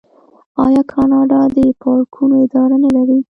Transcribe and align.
آیا 0.65 0.81
کاناډا 0.91 1.41
د 1.55 1.57
پارکونو 1.81 2.35
اداره 2.45 2.75
نلري؟ 2.83 3.19